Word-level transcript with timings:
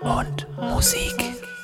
und 0.00 0.46
Musik. 0.56 1.14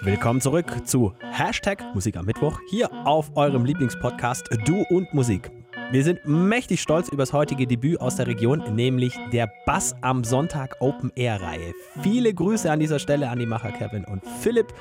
Willkommen 0.02 0.40
zurück 0.40 0.86
zu 0.86 1.14
Hashtag 1.20 1.82
Musik 1.94 2.16
am 2.16 2.26
Mittwoch 2.26 2.58
hier 2.68 2.92
auf 3.06 3.30
eurem 3.36 3.64
Lieblingspodcast 3.64 4.48
Du 4.66 4.84
und 4.90 5.12
Musik. 5.14 5.50
Wir 5.90 6.02
sind 6.02 6.26
mächtig 6.26 6.80
stolz 6.80 7.08
über 7.08 7.22
das 7.22 7.32
heutige 7.32 7.66
Debüt 7.66 8.00
aus 8.00 8.16
der 8.16 8.26
Region, 8.26 8.74
nämlich 8.74 9.16
der 9.32 9.50
Bass 9.66 9.94
am 10.00 10.24
Sonntag 10.24 10.76
Open 10.80 11.12
Air 11.14 11.40
Reihe. 11.40 11.72
Viele 12.02 12.34
Grüße 12.34 12.70
an 12.70 12.80
dieser 12.80 12.98
Stelle 12.98 13.28
an 13.28 13.38
die 13.38 13.46
Macher 13.46 13.70
Kevin 13.72 14.04
und 14.04 14.26
Philipp. 14.40 14.72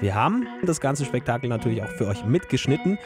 Wir 0.00 0.14
haben 0.14 0.46
das 0.64 0.80
ganze 0.80 1.04
Spektakel 1.04 1.48
natürlich 1.48 1.82
auch 1.82 1.88
für 1.88 2.06
euch 2.06 2.24
mitgeschnitten. 2.24 2.98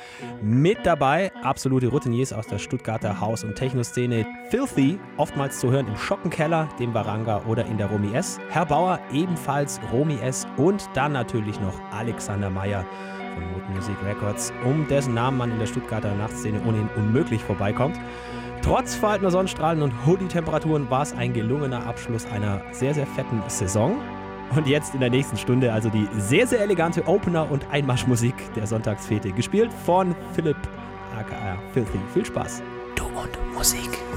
Mit 0.43 0.79
dabei 0.85 1.31
absolute 1.43 1.89
Routiniers 1.89 2.33
aus 2.33 2.47
der 2.47 2.59
Stuttgarter 2.59 3.21
Haus- 3.21 3.45
und 3.45 3.55
Techno-Szene. 3.55 4.27
Filthy, 4.51 4.99
oftmals 5.17 5.61
zu 5.61 5.71
hören 5.71 5.87
im 5.87 5.97
Schockenkeller, 5.97 6.69
dem 6.79 6.95
Varanga 6.95 7.43
oder 7.47 7.67
in 7.67 7.79
der 7.79 7.89
Romi 7.89 8.15
S. 8.15 8.39
Herr 8.49 8.67
Bauer, 8.67 8.99
ebenfalls 9.13 9.81
Romi 9.93 10.19
S. 10.23 10.47
Und 10.57 10.89
dann 10.95 11.13
natürlich 11.13 11.61
noch 11.61 11.79
Alexander 11.93 12.51
Meyer 12.51 12.85
von 13.35 13.53
Mood 13.53 13.69
Music 13.75 13.97
Records, 14.05 14.53
um 14.65 14.87
dessen 14.89 15.15
Namen 15.15 15.39
man 15.39 15.53
in 15.53 15.59
der 15.59 15.67
Stuttgarter 15.67 16.15
Nachtszene 16.15 16.61
ohnehin 16.67 16.89
unmöglich 16.97 17.43
vorbeikommt. 17.43 17.99
Trotz 18.63 18.95
verhaltener 18.97 19.31
Sonnenstrahlen 19.31 19.83
und 19.83 19.93
Hoodie-Temperaturen 20.07 20.91
war 20.91 21.03
es 21.03 21.13
ein 21.13 21.33
gelungener 21.33 21.87
Abschluss 21.87 22.27
einer 22.27 22.63
sehr, 22.73 22.95
sehr 22.95 23.07
fetten 23.07 23.43
Saison. 23.47 23.97
Und 24.55 24.67
jetzt 24.67 24.95
in 24.95 25.01
der 25.01 25.11
nächsten 25.11 25.37
Stunde 25.37 25.73
also 25.73 25.91
die 25.91 26.09
sehr, 26.17 26.47
sehr 26.47 26.61
elegante 26.61 27.07
Opener- 27.07 27.51
und 27.51 27.71
Einmarschmusik 27.71 28.35
der 28.55 28.67
Sonntagsfete, 28.67 29.33
gespielt 29.33 29.71
von 29.85 30.15
Philipp 30.33 30.57
aka 31.17 31.59
Filthy. 31.73 31.99
Viel 32.15 32.25
Spaß. 32.25 32.63
Du 32.95 33.05
und 33.05 33.55
Musik. 33.55 34.08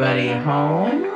Anybody 0.00 0.28
home? 0.42 1.13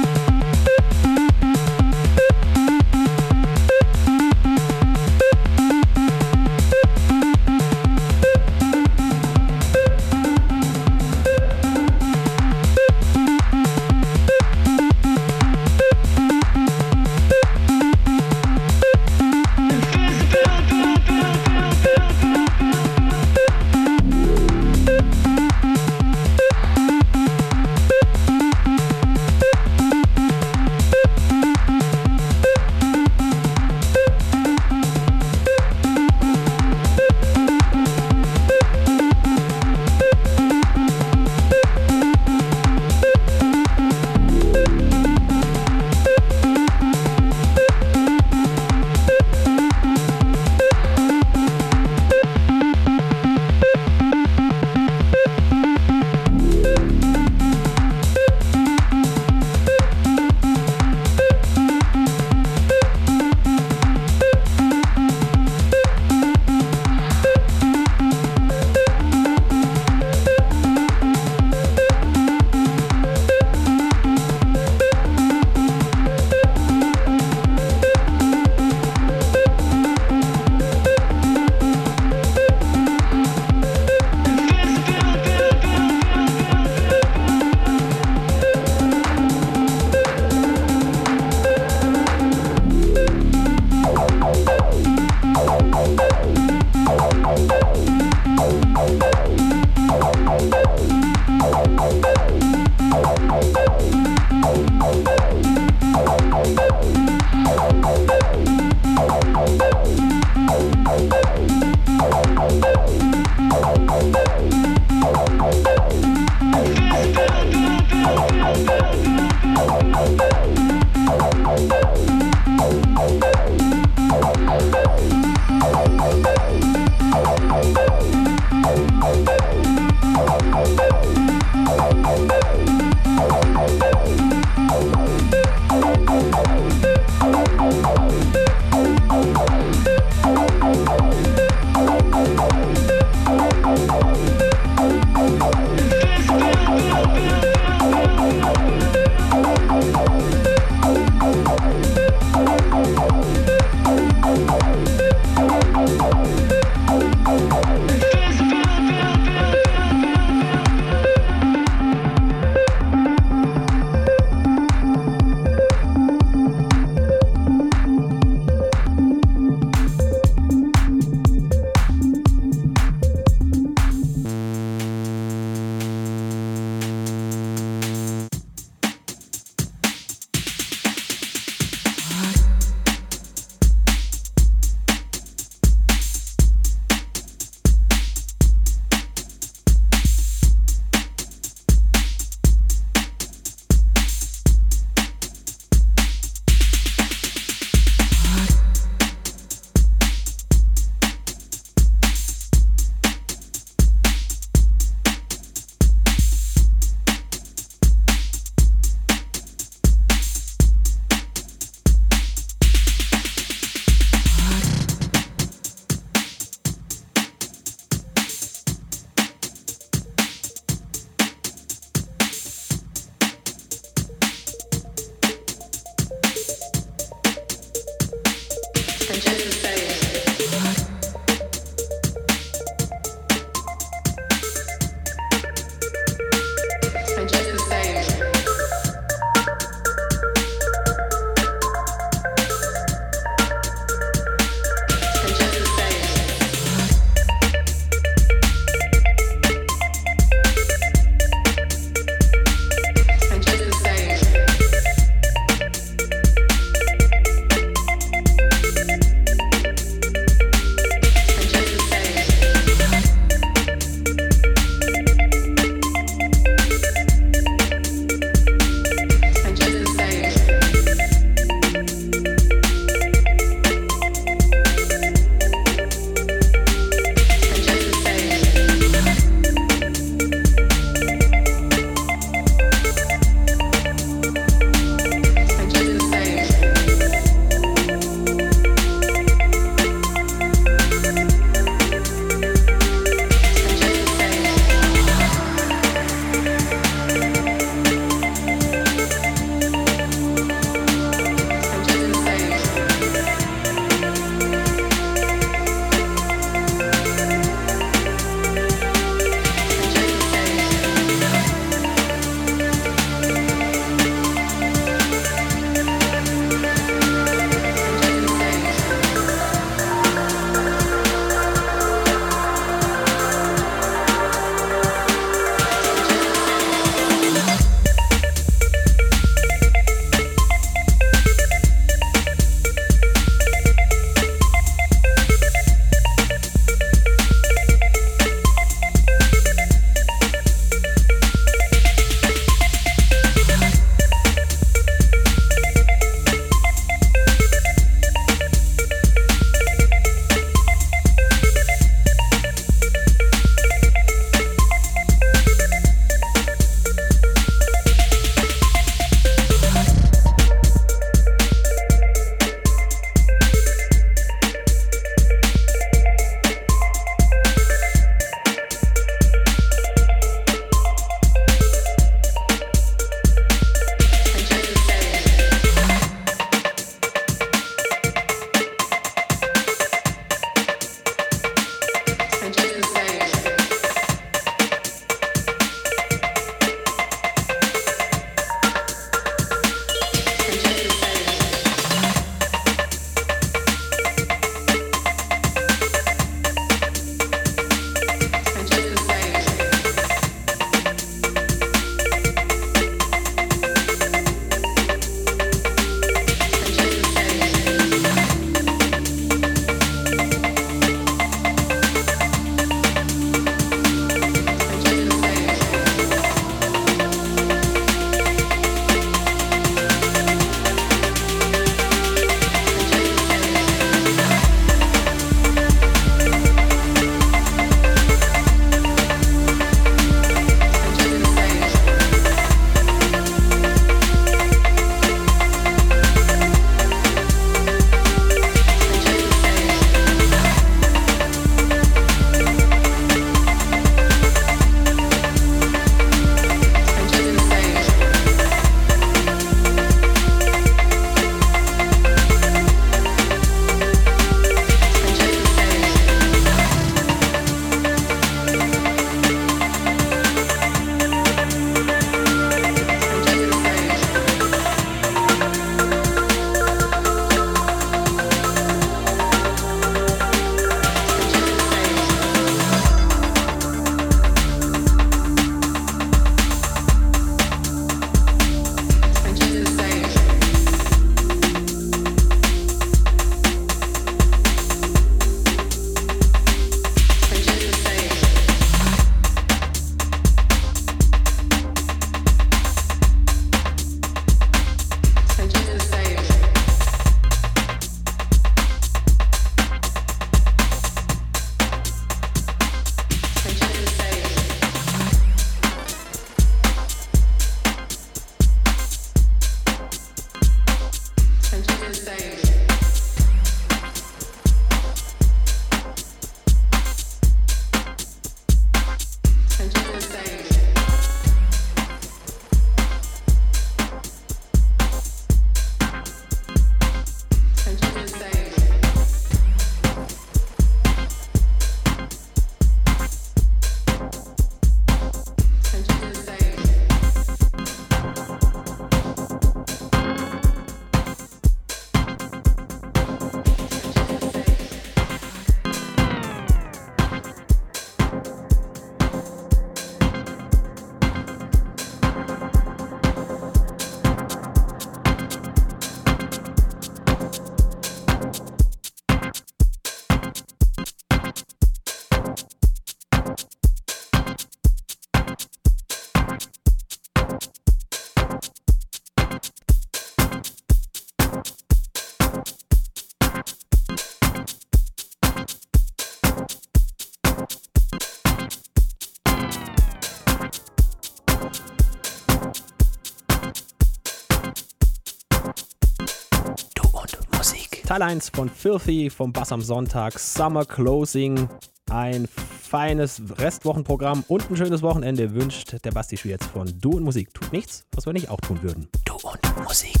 Teil 587.91 588.03
1 588.03 588.29
von 588.29 588.49
Filthy 588.49 589.09
vom 589.09 589.33
Bass 589.33 589.51
am 589.51 589.61
Sonntag, 589.61 590.17
Summer 590.17 590.63
Closing. 590.63 591.49
Ein 591.89 592.25
feines 592.25 593.21
Restwochenprogramm 593.37 594.23
und 594.29 594.49
ein 594.49 594.55
schönes 594.55 594.81
Wochenende 594.81 595.33
wünscht 595.33 595.75
der 595.83 595.91
Basti 595.91 596.17
jetzt 596.23 596.45
von 596.45 596.71
Du 596.79 596.91
und 596.91 597.03
Musik. 597.03 597.33
Tut 597.33 597.51
nichts, 597.51 597.85
was 597.91 598.05
wir 598.05 598.13
nicht 598.13 598.29
auch 598.29 598.39
tun 598.39 598.63
würden. 598.63 598.87
Du 599.03 599.15
und 599.15 599.65
Musik. 599.65 600.00